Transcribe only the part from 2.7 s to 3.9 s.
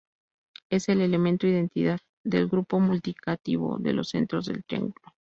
multiplicativo